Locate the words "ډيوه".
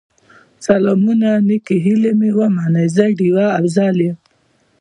3.17-3.45